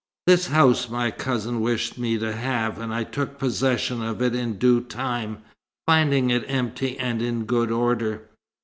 This 0.25 0.47
house 0.47 0.89
my 0.89 1.11
cousin 1.11 1.61
wished 1.61 1.99
me 1.99 2.17
to 2.17 2.33
have, 2.33 2.79
and 2.79 2.91
I 2.91 3.03
took 3.03 3.37
possession 3.37 4.01
of 4.01 4.19
it 4.19 4.33
in 4.33 4.57
due 4.57 4.81
time, 4.81 5.43
finding 5.85 6.31
it 6.31 6.43
empty 6.47 6.97
and 6.97 7.21
in 7.21 7.45
good 7.45 7.69
order. 7.69 8.23